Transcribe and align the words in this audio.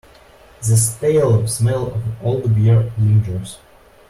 The 0.67 0.77
stale 0.77 1.45
smell 1.45 1.93
of 1.93 2.03
old 2.25 2.55
beer 2.55 2.91
lingers. 2.97 3.59